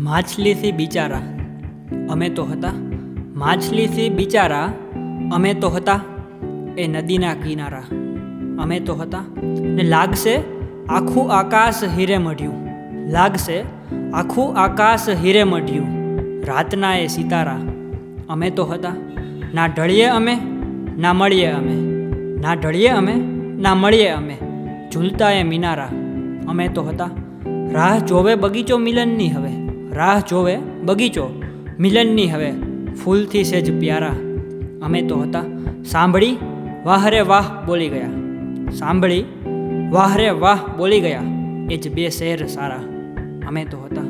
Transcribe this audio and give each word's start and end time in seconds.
માછલીથી 0.00 0.72
બિચારા. 0.72 1.20
અમે 2.10 2.28
તો 2.28 2.44
હતા. 2.44 2.72
માછલીથી 3.34 4.08
બિચારા. 4.08 4.72
અમે 5.32 5.54
તો 5.54 5.68
હતા. 5.68 6.00
એ 6.78 6.86
નદીના 6.86 7.34
કિનારા. 7.34 7.82
અમે 8.62 8.80
તો 8.80 8.94
હતા. 8.94 9.24
ને 9.42 9.82
લાગશે 9.82 10.42
આખું 10.88 11.32
આકાશ 11.32 11.84
હીરે 11.84 12.18
મઢ્યું. 12.18 12.54
લાગશે 13.10 13.64
આખું 14.14 14.56
આકાશ 14.56 15.08
હીરે 15.08 15.44
મઢ્યું. 15.44 15.86
રાતના 16.44 16.96
એ 16.96 17.06
સિતારા. 17.06 17.58
અમે 18.28 18.50
તો 18.50 18.64
હતા. 18.64 18.92
ના 19.54 19.66
ઢળીએ 19.66 20.04
અમે, 20.04 20.38
ના 20.98 21.12
મળીએ 21.12 21.46
અમે. 21.46 21.74
ના 22.40 22.54
ઢળીએ 22.54 22.88
અમે, 22.88 23.14
ના 23.62 23.74
મળીએ 23.74 24.08
અમે. 24.08 24.38
ઝૂલતા 24.92 25.30
એ 25.30 25.42
મિનારા. 25.42 25.88
અમે 26.48 26.68
તો 26.68 26.82
હતા. 26.82 27.10
રાહ 27.72 27.98
જોવે 27.98 28.34
બગીચો 28.34 28.78
મિલનની 28.78 29.30
હવે. 29.30 29.69
રાહ 29.92 30.20
જોવે 30.20 30.56
બગીચો. 30.56 31.42
મિલનની 31.78 32.30
હવે 32.30 32.52
ફૂલથી 33.04 33.44
સેજ 33.44 33.80
પ્યારા. 33.80 34.12
અમે 34.82 35.02
તો 35.02 35.16
હતા 35.16 35.42
સાંભળી, 35.84 36.36
વાહરે 36.84 37.20
વાહ 37.20 37.66
બોલી 37.66 37.88
ગયા. 37.88 38.10
સાંભળી, 38.70 39.24
વાહરે 39.90 40.30
વાહ 40.30 40.58
બોલી 40.76 41.00
ગયા. 41.00 41.22
એ 41.70 41.76
જ 41.76 41.94
બે 41.94 42.08
શહેર 42.08 42.46
સારા. 42.46 42.82
અમે 43.48 43.64
તો 43.64 43.78
હતા 43.78 44.02